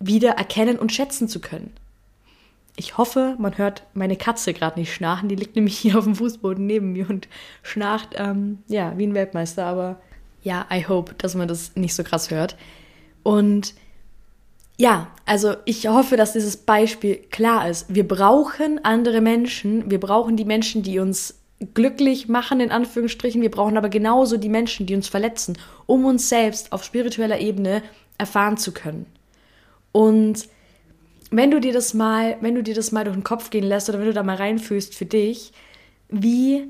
wieder 0.00 0.32
erkennen 0.32 0.78
und 0.78 0.92
schätzen 0.92 1.28
zu 1.28 1.40
können. 1.40 1.72
Ich 2.76 2.98
hoffe, 2.98 3.36
man 3.38 3.56
hört 3.56 3.84
meine 3.94 4.16
Katze 4.16 4.52
gerade 4.52 4.78
nicht 4.78 4.92
schnarchen. 4.92 5.30
Die 5.30 5.36
liegt 5.36 5.56
nämlich 5.56 5.78
hier 5.78 5.96
auf 5.96 6.04
dem 6.04 6.16
Fußboden 6.16 6.66
neben 6.66 6.92
mir 6.92 7.08
und 7.08 7.26
schnarcht, 7.62 8.16
ähm, 8.16 8.58
ja, 8.68 8.98
wie 8.98 9.06
ein 9.06 9.14
Weltmeister. 9.14 9.64
Aber 9.64 9.98
ja, 10.42 10.66
I 10.70 10.84
hope, 10.86 11.14
dass 11.16 11.34
man 11.34 11.48
das 11.48 11.74
nicht 11.74 11.94
so 11.94 12.04
krass 12.04 12.30
hört. 12.30 12.58
Und 13.22 13.72
ja, 14.80 15.08
also 15.26 15.56
ich 15.64 15.88
hoffe, 15.88 16.16
dass 16.16 16.32
dieses 16.32 16.56
Beispiel 16.56 17.16
klar 17.16 17.68
ist. 17.68 17.92
Wir 17.92 18.06
brauchen 18.06 18.82
andere 18.84 19.20
Menschen. 19.20 19.90
Wir 19.90 19.98
brauchen 19.98 20.36
die 20.36 20.44
Menschen, 20.44 20.84
die 20.84 21.00
uns 21.00 21.34
glücklich 21.74 22.28
machen, 22.28 22.60
in 22.60 22.70
Anführungsstrichen. 22.70 23.42
Wir 23.42 23.50
brauchen 23.50 23.76
aber 23.76 23.88
genauso 23.88 24.36
die 24.36 24.48
Menschen, 24.48 24.86
die 24.86 24.94
uns 24.94 25.08
verletzen, 25.08 25.58
um 25.86 26.04
uns 26.04 26.28
selbst 26.28 26.72
auf 26.72 26.84
spiritueller 26.84 27.40
Ebene 27.40 27.82
erfahren 28.18 28.56
zu 28.56 28.72
können. 28.72 29.06
Und 29.90 30.48
wenn 31.32 31.50
du 31.50 31.60
dir 31.60 31.72
das 31.72 31.92
mal, 31.92 32.36
wenn 32.40 32.54
du 32.54 32.62
dir 32.62 32.74
das 32.74 32.92
mal 32.92 33.04
durch 33.04 33.16
den 33.16 33.24
Kopf 33.24 33.50
gehen 33.50 33.64
lässt 33.64 33.88
oder 33.88 33.98
wenn 33.98 34.06
du 34.06 34.14
da 34.14 34.22
mal 34.22 34.36
reinfühlst 34.36 34.94
für 34.94 35.06
dich, 35.06 35.52
wie 36.08 36.68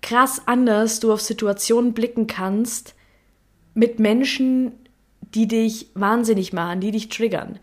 krass 0.00 0.40
anders 0.46 1.00
du 1.00 1.12
auf 1.12 1.20
Situationen 1.20 1.92
blicken 1.92 2.26
kannst 2.26 2.94
mit 3.74 3.98
Menschen, 3.98 4.72
die 5.34 5.48
dich 5.48 5.88
wahnsinnig 5.94 6.52
machen, 6.52 6.80
die 6.80 6.90
dich 6.90 7.08
triggern. 7.08 7.58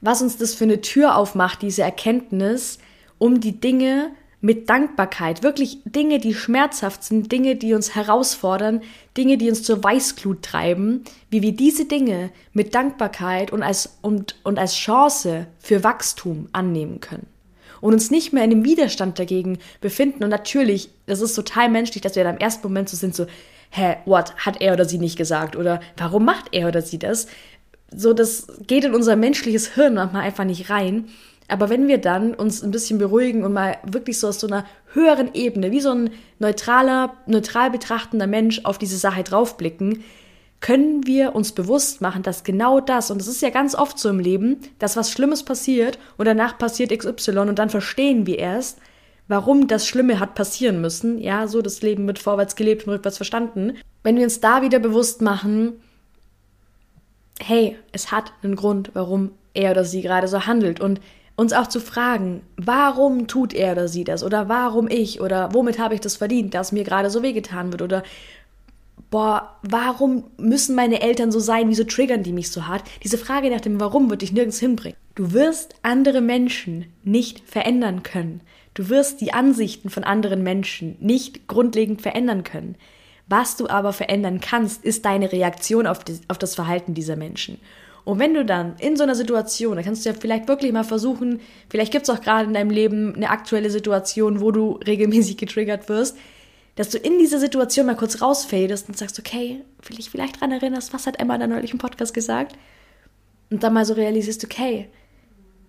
Was 0.00 0.22
uns 0.22 0.36
das 0.36 0.54
für 0.54 0.64
eine 0.64 0.80
Tür 0.80 1.16
aufmacht, 1.16 1.62
diese 1.62 1.82
Erkenntnis, 1.82 2.78
um 3.18 3.40
die 3.40 3.60
Dinge 3.60 4.12
mit 4.40 4.70
Dankbarkeit, 4.70 5.42
wirklich 5.42 5.80
Dinge, 5.84 6.18
die 6.18 6.32
schmerzhaft 6.32 7.04
sind, 7.04 7.30
Dinge, 7.30 7.56
die 7.56 7.74
uns 7.74 7.94
herausfordern, 7.94 8.80
Dinge, 9.16 9.36
die 9.36 9.50
uns 9.50 9.62
zur 9.62 9.84
Weißglut 9.84 10.42
treiben, 10.42 11.04
wie 11.28 11.42
wir 11.42 11.52
diese 11.52 11.84
Dinge 11.84 12.30
mit 12.54 12.74
Dankbarkeit 12.74 13.52
und 13.52 13.62
als, 13.62 13.98
und, 14.00 14.36
und 14.42 14.58
als 14.58 14.74
Chance 14.74 15.46
für 15.58 15.84
Wachstum 15.84 16.48
annehmen 16.52 17.00
können. 17.00 17.26
Und 17.82 17.94
uns 17.94 18.10
nicht 18.10 18.32
mehr 18.32 18.44
in 18.44 18.50
dem 18.50 18.64
Widerstand 18.64 19.18
dagegen 19.18 19.58
befinden. 19.80 20.24
Und 20.24 20.30
natürlich, 20.30 20.90
das 21.06 21.20
ist 21.20 21.34
total 21.34 21.70
menschlich, 21.70 22.02
dass 22.02 22.16
wir 22.16 22.24
dann 22.24 22.36
im 22.36 22.40
ersten 22.40 22.66
Moment 22.66 22.88
so 22.88 22.96
sind, 22.96 23.14
so, 23.14 23.26
hä, 23.70 23.96
what, 24.04 24.34
hat 24.36 24.60
er 24.60 24.74
oder 24.74 24.84
sie 24.84 24.98
nicht 24.98 25.16
gesagt? 25.16 25.56
Oder 25.56 25.80
warum 25.96 26.24
macht 26.24 26.46
er 26.52 26.68
oder 26.68 26.82
sie 26.82 26.98
das? 26.98 27.26
So, 27.94 28.12
das 28.12 28.46
geht 28.66 28.84
in 28.84 28.94
unser 28.94 29.16
menschliches 29.16 29.74
Hirn 29.74 29.94
manchmal 29.94 30.22
einfach 30.22 30.44
nicht 30.44 30.70
rein. 30.70 31.08
Aber 31.48 31.68
wenn 31.68 31.88
wir 31.88 31.98
dann 31.98 32.34
uns 32.34 32.62
ein 32.62 32.70
bisschen 32.70 32.98
beruhigen 32.98 33.44
und 33.44 33.52
mal 33.52 33.78
wirklich 33.84 34.20
so 34.20 34.28
aus 34.28 34.38
so 34.38 34.46
einer 34.46 34.64
höheren 34.92 35.34
Ebene, 35.34 35.72
wie 35.72 35.80
so 35.80 35.90
ein 35.90 36.10
neutraler, 36.38 37.14
neutral 37.26 37.70
betrachtender 37.70 38.28
Mensch 38.28 38.60
auf 38.64 38.78
diese 38.78 38.96
Sache 38.96 39.24
draufblicken, 39.24 40.04
können 40.60 41.06
wir 41.06 41.34
uns 41.34 41.52
bewusst 41.52 42.00
machen, 42.00 42.22
dass 42.22 42.44
genau 42.44 42.80
das, 42.80 43.10
und 43.10 43.20
es 43.20 43.26
ist 43.26 43.42
ja 43.42 43.50
ganz 43.50 43.74
oft 43.74 43.98
so 43.98 44.10
im 44.10 44.20
Leben, 44.20 44.58
dass 44.78 44.96
was 44.96 45.10
Schlimmes 45.10 45.42
passiert 45.42 45.98
und 46.18 46.26
danach 46.26 46.58
passiert 46.58 46.96
XY 46.96 47.38
und 47.38 47.58
dann 47.58 47.70
verstehen 47.70 48.26
wir 48.26 48.38
erst, 48.38 48.78
warum 49.30 49.68
das 49.68 49.86
Schlimme 49.86 50.18
hat 50.18 50.34
passieren 50.34 50.80
müssen. 50.80 51.16
Ja, 51.18 51.46
so 51.46 51.62
das 51.62 51.82
Leben 51.82 52.04
wird 52.08 52.18
vorwärts 52.18 52.56
gelebt 52.56 52.86
und 52.86 52.92
rückwärts 52.92 53.16
verstanden. 53.16 53.76
Wenn 54.02 54.16
wir 54.16 54.24
uns 54.24 54.40
da 54.40 54.60
wieder 54.60 54.80
bewusst 54.80 55.22
machen, 55.22 55.74
hey, 57.40 57.78
es 57.92 58.10
hat 58.10 58.32
einen 58.42 58.56
Grund, 58.56 58.90
warum 58.92 59.30
er 59.54 59.70
oder 59.70 59.84
sie 59.84 60.02
gerade 60.02 60.26
so 60.26 60.46
handelt 60.46 60.80
und 60.80 61.00
uns 61.36 61.52
auch 61.52 61.68
zu 61.68 61.80
fragen, 61.80 62.42
warum 62.56 63.28
tut 63.28 63.54
er 63.54 63.72
oder 63.72 63.86
sie 63.86 64.02
das 64.02 64.24
oder 64.24 64.48
warum 64.48 64.88
ich 64.88 65.20
oder 65.20 65.54
womit 65.54 65.78
habe 65.78 65.94
ich 65.94 66.00
das 66.00 66.16
verdient, 66.16 66.52
dass 66.54 66.72
mir 66.72 66.82
gerade 66.82 67.08
so 67.08 67.22
wehgetan 67.22 67.70
wird 67.70 67.82
oder 67.82 68.02
boah, 69.10 69.56
warum 69.62 70.24
müssen 70.38 70.74
meine 70.74 71.02
Eltern 71.02 71.30
so 71.30 71.38
sein, 71.38 71.68
wieso 71.68 71.84
triggern 71.84 72.24
die 72.24 72.32
mich 72.32 72.50
so 72.50 72.66
hart? 72.66 72.82
Diese 73.04 73.16
Frage 73.16 73.48
nach 73.48 73.60
dem 73.60 73.78
Warum 73.78 74.10
wird 74.10 74.22
dich 74.22 74.32
nirgends 74.32 74.58
hinbringen. 74.58 74.98
Du 75.14 75.32
wirst 75.32 75.76
andere 75.82 76.20
Menschen 76.20 76.86
nicht 77.04 77.48
verändern 77.48 78.02
können. 78.02 78.40
Du 78.74 78.88
wirst 78.88 79.20
die 79.20 79.32
Ansichten 79.32 79.90
von 79.90 80.04
anderen 80.04 80.42
Menschen 80.42 80.96
nicht 81.00 81.48
grundlegend 81.48 82.02
verändern 82.02 82.44
können. 82.44 82.76
Was 83.26 83.56
du 83.56 83.68
aber 83.68 83.92
verändern 83.92 84.40
kannst, 84.40 84.84
ist 84.84 85.04
deine 85.04 85.32
Reaktion 85.32 85.86
auf, 85.86 86.04
die, 86.04 86.18
auf 86.28 86.38
das 86.38 86.54
Verhalten 86.54 86.94
dieser 86.94 87.16
Menschen. 87.16 87.58
Und 88.04 88.18
wenn 88.18 88.34
du 88.34 88.44
dann 88.44 88.76
in 88.78 88.96
so 88.96 89.02
einer 89.02 89.14
Situation, 89.14 89.76
da 89.76 89.82
kannst 89.82 90.04
du 90.04 90.10
ja 90.10 90.16
vielleicht 90.18 90.48
wirklich 90.48 90.72
mal 90.72 90.84
versuchen, 90.84 91.40
vielleicht 91.68 91.92
gibt 91.92 92.08
es 92.08 92.10
auch 92.10 92.20
gerade 92.20 92.46
in 92.48 92.54
deinem 92.54 92.70
Leben 92.70 93.14
eine 93.14 93.30
aktuelle 93.30 93.70
Situation, 93.70 94.40
wo 94.40 94.50
du 94.50 94.80
regelmäßig 94.84 95.36
getriggert 95.36 95.88
wirst, 95.88 96.16
dass 96.76 96.88
du 96.88 96.98
in 96.98 97.18
diese 97.18 97.38
Situation 97.38 97.86
mal 97.86 97.96
kurz 97.96 98.22
rausfadest 98.22 98.88
und 98.88 98.96
sagst, 98.96 99.18
okay, 99.18 99.60
will 99.86 99.98
ich 99.98 100.10
vielleicht 100.10 100.36
daran 100.36 100.52
erinnerst, 100.52 100.94
was 100.94 101.06
hat 101.06 101.20
Emma 101.20 101.34
in 101.34 101.40
der 101.40 101.48
neulichen 101.48 101.78
Podcast 101.78 102.14
gesagt? 102.14 102.56
Und 103.50 103.62
dann 103.62 103.74
mal 103.74 103.84
so 103.84 103.94
realisierst, 103.94 104.44
okay, 104.44 104.88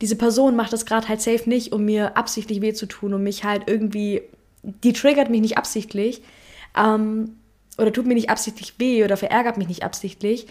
diese 0.02 0.16
Person 0.16 0.56
macht 0.56 0.74
das 0.74 0.86
gerade 0.86 1.08
halt 1.08 1.22
safe 1.22 1.48
nicht, 1.48 1.72
um 1.72 1.86
mir 1.86 2.18
absichtlich 2.18 2.62
weh 2.62 2.74
zu 2.74 2.88
tun, 2.88 3.14
um 3.14 3.24
mich 3.24 3.44
halt 3.44 3.64
irgendwie, 3.68 4.24
die 4.64 4.94
triggert 4.94 5.30
mich 5.30 5.42
nicht 5.42 5.58
absichtlich, 5.58 6.22
ähm, 6.76 7.38
oder 7.78 7.94
tut 7.94 8.06
mir 8.06 8.16
nicht 8.16 8.30
absichtlich 8.30 8.76
weh 8.80 9.04
oder 9.04 9.16
verärgert 9.18 9.58
mich 9.58 9.68
nicht 9.68 9.84
absichtlich, 9.84 10.48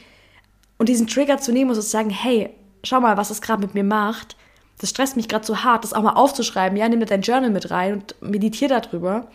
und 0.79 0.89
diesen 0.89 1.09
Trigger 1.09 1.37
zu 1.37 1.53
nehmen 1.53 1.71
und 1.71 1.77
zu 1.77 1.83
sagen, 1.83 2.09
hey, 2.09 2.49
schau 2.85 3.01
mal, 3.01 3.19
was 3.19 3.29
das 3.29 3.43
gerade 3.43 3.61
mit 3.61 3.75
mir 3.75 3.85
macht. 3.85 4.37
Das 4.79 4.89
stresst 4.89 5.15
mich 5.15 5.29
gerade 5.29 5.45
so 5.45 5.63
hart, 5.63 5.85
das 5.85 5.93
auch 5.93 6.03
mal 6.03 6.15
aufzuschreiben. 6.15 6.79
Ja, 6.79 6.89
nimm 6.89 7.01
dir 7.01 7.07
dein 7.07 7.21
Journal 7.21 7.51
mit 7.51 7.71
rein 7.71 7.93
und 7.93 8.15
meditier 8.23 8.69
darüber. 8.69 9.29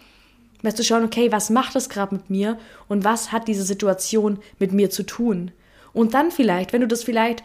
Weißt 0.63 0.79
du 0.79 0.83
schauen, 0.83 1.03
okay, 1.03 1.31
was 1.31 1.51
macht 1.51 1.75
das 1.75 1.89
gerade 1.89 2.15
mit 2.15 2.31
mir 2.31 2.57
und 2.87 3.03
was 3.03 3.31
hat 3.31 3.47
diese 3.47 3.61
Situation 3.61 4.39
mit 4.57 4.73
mir 4.73 4.89
zu 4.89 5.03
tun? 5.03 5.51
Und 5.93 6.15
dann 6.15 6.31
vielleicht, 6.31 6.73
wenn 6.73 6.81
du 6.81 6.87
das 6.87 7.03
vielleicht, 7.03 7.43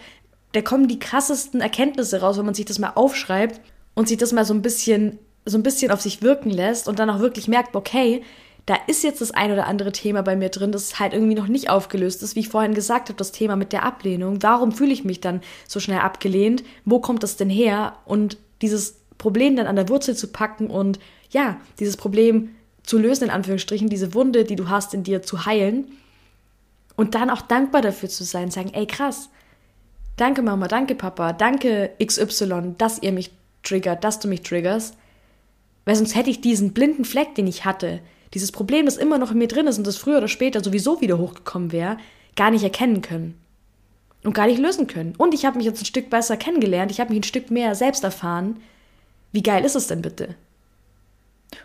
da 0.52 0.62
kommen 0.62 0.88
die 0.88 0.98
krassesten 0.98 1.60
Erkenntnisse 1.60 2.20
raus, 2.20 2.38
wenn 2.38 2.44
man 2.44 2.54
sich 2.54 2.64
das 2.64 2.78
mal 2.78 2.92
aufschreibt 2.94 3.60
und 3.94 4.08
sich 4.08 4.18
das 4.18 4.32
mal 4.32 4.44
so 4.44 4.54
ein 4.54 4.62
bisschen, 4.62 5.18
so 5.44 5.56
ein 5.56 5.62
bisschen 5.62 5.90
auf 5.90 6.00
sich 6.00 6.22
wirken 6.22 6.50
lässt 6.50 6.88
und 6.88 6.98
dann 6.98 7.10
auch 7.10 7.20
wirklich 7.20 7.48
merkt, 7.48 7.76
okay, 7.76 8.22
da 8.66 8.76
ist 8.86 9.02
jetzt 9.02 9.20
das 9.20 9.30
ein 9.30 9.50
oder 9.50 9.66
andere 9.66 9.90
Thema 9.90 10.22
bei 10.22 10.36
mir 10.36 10.48
drin, 10.48 10.70
das 10.70 10.98
halt 10.98 11.12
irgendwie 11.12 11.34
noch 11.34 11.48
nicht 11.48 11.70
aufgelöst 11.70 12.22
ist, 12.22 12.36
wie 12.36 12.40
ich 12.40 12.48
vorhin 12.48 12.74
gesagt 12.74 13.08
habe, 13.08 13.16
das 13.16 13.32
Thema 13.32 13.56
mit 13.56 13.72
der 13.72 13.84
Ablehnung. 13.84 14.42
Warum 14.42 14.72
fühle 14.72 14.92
ich 14.92 15.04
mich 15.04 15.20
dann 15.20 15.40
so 15.66 15.80
schnell 15.80 16.00
abgelehnt? 16.00 16.62
Wo 16.84 17.00
kommt 17.00 17.22
das 17.22 17.36
denn 17.36 17.50
her? 17.50 17.96
Und 18.04 18.36
dieses 18.62 19.00
Problem 19.18 19.56
dann 19.56 19.66
an 19.66 19.76
der 19.76 19.88
Wurzel 19.88 20.16
zu 20.16 20.28
packen 20.28 20.68
und 20.68 20.98
ja, 21.30 21.58
dieses 21.78 21.96
Problem 21.96 22.50
zu 22.82 22.98
lösen, 22.98 23.24
in 23.24 23.30
Anführungsstrichen, 23.30 23.88
diese 23.88 24.14
Wunde, 24.14 24.44
die 24.44 24.56
du 24.56 24.68
hast, 24.68 24.94
in 24.94 25.04
dir 25.04 25.22
zu 25.22 25.46
heilen 25.46 25.86
und 26.96 27.14
dann 27.14 27.30
auch 27.30 27.42
dankbar 27.42 27.82
dafür 27.82 28.08
zu 28.08 28.24
sein, 28.24 28.50
sagen, 28.50 28.70
ey 28.72 28.86
krass, 28.86 29.30
danke 30.20 30.42
Mama, 30.42 30.68
danke 30.68 30.94
Papa, 30.94 31.32
danke 31.32 31.92
XY, 32.04 32.74
dass 32.78 33.02
ihr 33.02 33.12
mich 33.12 33.30
triggert, 33.62 34.04
dass 34.04 34.20
du 34.20 34.28
mich 34.28 34.42
triggerst, 34.42 34.96
weil 35.84 35.96
sonst 35.96 36.14
hätte 36.14 36.30
ich 36.30 36.40
diesen 36.40 36.72
blinden 36.72 37.04
Fleck, 37.04 37.34
den 37.34 37.46
ich 37.46 37.64
hatte, 37.64 38.00
dieses 38.34 38.52
Problem, 38.52 38.86
das 38.86 38.96
immer 38.96 39.18
noch 39.18 39.32
in 39.32 39.38
mir 39.38 39.48
drin 39.48 39.66
ist 39.66 39.78
und 39.78 39.86
das 39.86 39.96
früher 39.96 40.18
oder 40.18 40.28
später 40.28 40.62
sowieso 40.62 41.00
wieder 41.00 41.18
hochgekommen 41.18 41.72
wäre, 41.72 41.96
gar 42.36 42.50
nicht 42.50 42.62
erkennen 42.62 43.02
können. 43.02 43.36
Und 44.22 44.34
gar 44.34 44.46
nicht 44.46 44.60
lösen 44.60 44.86
können. 44.86 45.14
Und 45.16 45.32
ich 45.32 45.46
habe 45.46 45.56
mich 45.56 45.64
jetzt 45.64 45.80
ein 45.80 45.86
Stück 45.86 46.10
besser 46.10 46.36
kennengelernt, 46.36 46.92
ich 46.92 47.00
habe 47.00 47.10
mich 47.10 47.20
ein 47.20 47.24
Stück 47.24 47.50
mehr 47.50 47.74
selbst 47.74 48.04
erfahren. 48.04 48.60
Wie 49.32 49.42
geil 49.42 49.64
ist 49.64 49.76
es 49.76 49.86
denn 49.86 50.02
bitte? 50.02 50.34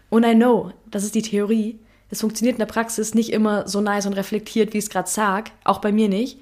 Und 0.10 0.26
I 0.26 0.34
know, 0.34 0.72
das 0.90 1.04
ist 1.04 1.16
die 1.16 1.22
Theorie. 1.22 1.78
Es 2.10 2.22
funktioniert 2.22 2.56
in 2.56 2.60
der 2.60 2.66
Praxis 2.66 3.14
nicht 3.14 3.34
immer 3.34 3.68
so 3.68 3.82
nice 3.82 4.06
und 4.06 4.14
reflektiert, 4.14 4.74
wie 4.74 4.78
ich 4.78 4.86
es 4.86 4.90
gerade 4.90 5.10
sag, 5.10 5.52
auch 5.66 5.80
bei 5.80 5.92
mir 5.92 6.08
nicht. 6.08 6.40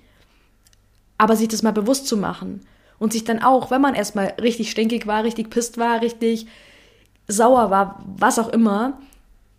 Aber 1.18 1.36
sich 1.36 1.48
das 1.48 1.64
mal 1.64 1.72
bewusst 1.72 2.08
zu 2.08 2.18
machen 2.18 2.62
und 3.00 3.14
sich 3.14 3.24
dann 3.24 3.42
auch, 3.42 3.72
wenn 3.72 3.82
man 3.82 3.96
erstmal 3.96 4.34
richtig 4.42 4.72
stinkig 4.72 5.08
war, 5.08 5.24
richtig 5.24 5.50
pisst 5.50 5.78
war, 5.78 6.02
richtig 6.02 6.48
sauer 7.28 7.70
war, 7.70 8.04
was 8.18 8.40
auch 8.40 8.50
immer, 8.50 9.00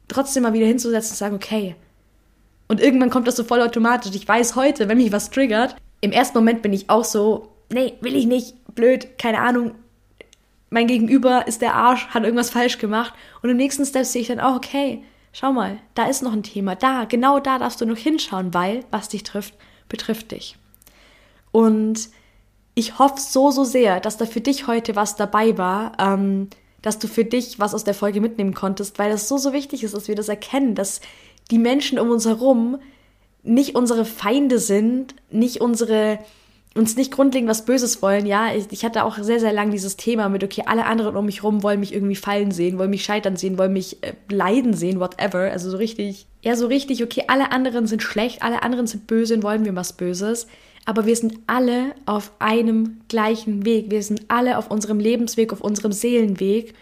trotzdem 0.08 0.42
mal 0.42 0.52
wieder 0.52 0.66
hinzusetzen 0.66 1.12
und 1.12 1.16
sagen, 1.16 1.37
okay. 1.37 1.76
Und 2.68 2.80
irgendwann 2.80 3.11
kommt 3.11 3.28
das 3.28 3.37
so 3.37 3.44
voll 3.44 3.62
automatisch. 3.62 4.14
Ich 4.14 4.26
weiß 4.26 4.56
heute, 4.56 4.88
wenn 4.88 4.99
mich 4.99 5.12
was 5.12 5.30
triggert, 5.30 5.76
im 6.00 6.12
ersten 6.12 6.38
Moment 6.38 6.62
bin 6.62 6.73
ich 6.73 6.90
auch 6.90 7.04
so, 7.04 7.49
nee, 7.73 7.94
will 8.00 8.16
ich 8.16 8.26
nicht, 8.26 8.54
blöd, 8.75 9.18
keine 9.18 9.40
Ahnung. 9.40 9.73
Mein 10.70 10.87
Gegenüber 10.87 11.46
ist 11.46 11.62
der 11.62 11.75
Arsch, 11.75 12.08
hat 12.08 12.25
irgendwas 12.25 12.50
falsch 12.50 12.78
gemacht. 12.78 13.14
Und 13.42 13.50
im 13.50 13.56
nächsten 13.56 13.84
Step 13.87 14.04
sehe 14.04 14.23
ich 14.23 14.28
dann 14.28 14.40
auch, 14.40 14.56
okay, 14.56 15.04
schau 15.32 15.52
mal, 15.52 15.78
da 15.94 16.06
ist 16.06 16.23
noch 16.23 16.32
ein 16.32 16.42
Thema. 16.42 16.75
Da, 16.75 17.04
genau 17.04 17.38
da 17.40 17.58
darfst 17.58 17.80
du 17.80 17.87
noch 17.87 17.96
hinschauen, 17.96 18.54
weil 18.54 18.84
was 18.90 19.08
dich 19.08 19.23
trifft, 19.23 19.54
betrifft 19.88 20.32
dich. 20.32 20.56
Und 21.54 22.08
ich 22.75 22.99
hoffe 22.99 23.20
so, 23.20 23.52
so 23.52 23.62
sehr, 23.62 24.00
dass 24.00 24.16
da 24.16 24.26
für 24.26 24.40
dich 24.40 24.66
heute 24.66 24.96
was 24.96 25.14
dabei 25.14 25.56
war, 25.56 25.92
ähm, 26.00 26.49
dass 26.82 26.99
du 26.99 27.06
für 27.06 27.25
dich 27.25 27.61
was 27.61 27.75
aus 27.75 27.84
der 27.84 27.94
Folge 27.94 28.20
mitnehmen 28.20 28.54
konntest, 28.54 28.99
weil 28.99 29.12
es 29.12 29.28
so, 29.28 29.38
so 29.38 29.52
wichtig 29.52 29.84
ist, 29.84 29.94
dass 29.94 30.08
wir 30.08 30.16
das 30.16 30.28
erkennen, 30.28 30.75
dass 30.75 31.00
die 31.52 31.61
Menschen 31.61 32.00
um 32.00 32.11
uns 32.11 32.26
herum 32.26 32.78
nicht 33.44 33.76
unsere 33.76 34.04
Feinde 34.04 34.58
sind, 34.58 35.14
nicht 35.30 35.61
unsere, 35.61 36.18
uns 36.75 36.96
nicht 36.96 37.12
grundlegend 37.12 37.49
was 37.49 37.64
Böses 37.64 38.02
wollen. 38.02 38.26
Ja, 38.26 38.52
ich, 38.52 38.64
ich, 38.73 38.84
hatte 38.84 39.04
auch 39.04 39.16
sehr, 39.18 39.38
sehr 39.38 39.52
lang 39.52 39.70
dieses 39.70 39.96
Thema 39.96 40.28
mit, 40.28 40.42
okay, 40.42 40.64
alle 40.66 40.87
anderen 40.87 41.14
um 41.14 41.26
mich 41.26 41.44
herum 41.44 41.62
wollen 41.62 41.78
mich 41.78 41.94
irgendwie 41.94 42.16
fallen 42.16 42.50
sehen, 42.50 42.80
wollen 42.80 42.90
mich 42.90 43.04
scheitern 43.04 43.37
sehen, 43.37 43.58
wollen 43.58 43.73
mich 43.73 44.02
äh, 44.02 44.14
leiden 44.28 44.75
sehen, 44.75 44.99
whatever. 44.99 45.52
Also 45.52 45.70
so 45.70 45.76
richtig, 45.76 46.26
ja, 46.42 46.56
so 46.56 46.66
richtig, 46.66 47.04
okay, 47.04 47.23
alle 47.28 47.52
anderen 47.52 47.87
sind 47.87 48.02
schlecht, 48.02 48.42
alle 48.42 48.64
anderen 48.64 48.88
sind 48.88 49.06
böse 49.06 49.37
und 49.37 49.44
wollen 49.44 49.62
mir 49.62 49.76
was 49.76 49.92
Böses. 49.92 50.49
Aber 50.84 51.06
wir 51.06 51.16
sind 51.16 51.38
alle 51.46 51.94
auf 52.06 52.32
einem 52.38 53.00
gleichen 53.08 53.64
Weg. 53.64 53.90
Wir 53.90 54.02
sind 54.02 54.26
alle 54.28 54.58
auf 54.58 54.70
unserem 54.70 55.00
Lebensweg, 55.00 55.52
auf 55.52 55.60
unserem 55.60 55.92
Seelenweg. 55.92 56.74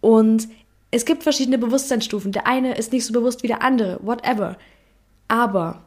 Und 0.00 0.48
es 0.90 1.04
gibt 1.04 1.22
verschiedene 1.22 1.58
Bewusstseinsstufen. 1.58 2.32
Der 2.32 2.46
eine 2.46 2.76
ist 2.76 2.92
nicht 2.92 3.06
so 3.06 3.12
bewusst 3.12 3.42
wie 3.42 3.48
der 3.48 3.62
andere, 3.62 3.98
whatever. 4.02 4.58
Aber 5.28 5.82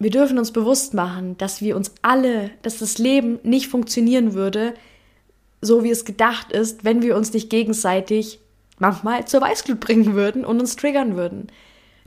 wir 0.00 0.10
dürfen 0.10 0.38
uns 0.38 0.50
bewusst 0.50 0.94
machen, 0.94 1.38
dass 1.38 1.60
wir 1.60 1.76
uns 1.76 1.92
alle, 2.02 2.50
dass 2.62 2.78
das 2.78 2.98
Leben 2.98 3.38
nicht 3.42 3.68
funktionieren 3.68 4.34
würde, 4.34 4.74
so 5.60 5.84
wie 5.84 5.90
es 5.90 6.04
gedacht 6.04 6.52
ist, 6.52 6.84
wenn 6.84 7.02
wir 7.02 7.16
uns 7.16 7.32
nicht 7.32 7.50
gegenseitig 7.50 8.40
manchmal 8.78 9.26
zur 9.26 9.42
Weißglut 9.42 9.78
bringen 9.78 10.14
würden 10.14 10.44
und 10.44 10.58
uns 10.58 10.74
triggern 10.74 11.16
würden. 11.16 11.48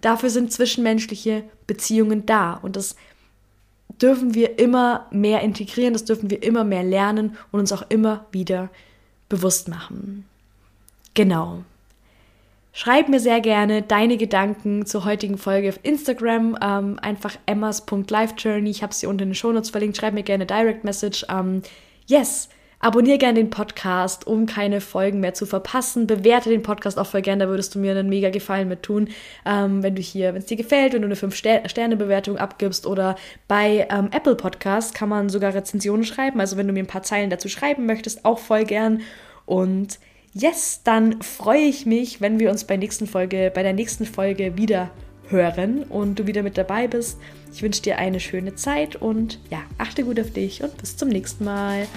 Dafür 0.02 0.30
sind 0.30 0.52
zwischenmenschliche 0.52 1.44
Beziehungen 1.68 2.26
da 2.26 2.56
und 2.56 2.76
das 2.76 2.96
dürfen 4.04 4.36
wir 4.36 4.60
immer 4.60 5.08
mehr 5.12 5.42
integrieren, 5.42 5.94
das 5.94 6.04
dürfen 6.04 6.30
wir 6.30 6.44
immer 6.44 6.66
mehr 6.66 6.84
lernen 6.84 7.38
und 7.52 7.62
uns 7.62 7.72
auch 7.72 7.84
immer 7.90 8.26
wieder 8.32 8.70
bewusst 9.30 9.70
machen. 9.70 10.26
Genau. 11.14 11.64
Schreib 12.74 13.08
mir 13.08 13.20
sehr 13.20 13.40
gerne 13.40 13.84
deine 13.84 14.18
Gedanken 14.18 14.86
zur 14.86 15.06
heutigen 15.06 15.38
Folge 15.38 15.70
auf 15.70 15.80
Instagram. 15.84 16.58
Ähm, 16.62 17.00
einfach 17.00 17.38
emmas.lifejourney. 17.46 18.70
Ich 18.70 18.84
habe 18.84 18.94
sie 18.94 19.06
unten 19.06 19.24
in 19.24 19.30
den 19.30 19.36
Shownotes 19.36 19.70
verlinkt. 19.70 19.96
Schreib 19.96 20.16
mir 20.16 20.24
gerne 20.24 20.46
Direct 20.46 20.84
Message. 20.84 21.26
Ähm, 21.30 21.62
yes, 22.08 22.50
abonniere 22.84 23.18
gerne 23.18 23.40
den 23.40 23.50
Podcast, 23.50 24.28
um 24.28 24.46
keine 24.46 24.82
Folgen 24.82 25.20
mehr 25.20 25.34
zu 25.34 25.46
verpassen. 25.46 26.06
Bewerte 26.06 26.50
den 26.50 26.64
Podcast 26.64 27.00
auch 27.00 27.08
voll 27.08 27.22
gerne. 27.22 27.46
Da 27.46 27.50
würdest 27.50 27.74
du 27.74 27.80
mir 27.80 27.92
einen 27.92 28.10
mega 28.10 28.30
Gefallen 28.30 28.68
mit 28.68 28.84
tun, 28.84 29.10
ähm, 29.46 29.82
wenn 29.84 29.96
du 29.96 30.02
hier, 30.02 30.34
wenn 30.34 30.42
es 30.42 30.48
dir 30.48 30.58
gefällt, 30.58 30.94
wenn 30.94 31.02
du 31.02 31.08
eine 31.08 31.16
5-Sterne-Bewertung 31.16 32.38
abgibst 32.38 32.86
oder 32.86 33.16
bei 33.48 33.88
ähm, 33.90 34.10
Apple 34.12 34.36
Podcast 34.36 34.94
kann 34.94 35.10
man 35.10 35.30
sogar 35.30 35.54
Rezensionen 35.54 36.04
schreiben. 36.04 36.40
Also 36.40 36.58
wenn 36.58 36.68
du 36.68 36.74
mir 36.74 36.84
ein 36.84 36.88
paar 36.88 37.04
Zeilen 37.04 37.30
dazu 37.30 37.48
schreiben 37.48 37.86
möchtest, 37.86 38.26
auch 38.26 38.40
voll 38.40 38.66
gern. 38.66 39.02
Und 39.46 40.00
Yes, 40.36 40.82
dann 40.84 41.22
freue 41.22 41.62
ich 41.62 41.86
mich, 41.86 42.20
wenn 42.20 42.40
wir 42.40 42.50
uns 42.50 42.64
bei, 42.64 42.76
nächsten 42.76 43.06
Folge, 43.06 43.52
bei 43.54 43.62
der 43.62 43.74
nächsten 43.74 44.06
Folge 44.06 44.58
wieder 44.58 44.90
hören 45.28 45.84
und 45.84 46.18
du 46.18 46.26
wieder 46.26 46.42
mit 46.42 46.58
dabei 46.58 46.88
bist. 46.88 47.20
Ich 47.54 47.62
wünsche 47.62 47.84
dir 47.84 48.00
eine 48.00 48.20
schöne 48.20 48.56
Zeit 48.56 48.96
und 48.96 49.40
ja, 49.52 49.60
achte 49.78 50.04
gut 50.04 50.20
auf 50.20 50.32
dich 50.32 50.64
und 50.64 50.76
bis 50.78 50.98
zum 50.98 51.10
nächsten 51.10 51.46
Mal. 51.46 51.88